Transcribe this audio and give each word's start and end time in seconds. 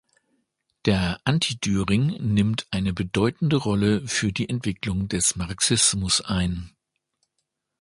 Der 0.85 1.21
"„Anti-Dühring“" 1.25 2.17
nimmt 2.33 2.65
eine 2.71 2.91
bedeutende 2.91 3.55
Rolle 3.57 4.07
für 4.07 4.33
die 4.33 4.49
Entwicklung 4.49 5.07
des 5.09 5.35
Marxismus 5.35 6.21
ein. 6.21 6.71